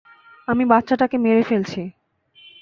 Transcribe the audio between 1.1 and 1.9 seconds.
মেরে ফেলছি।